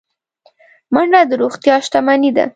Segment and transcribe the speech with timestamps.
[0.93, 2.45] منډه د روغتیا شتمني ده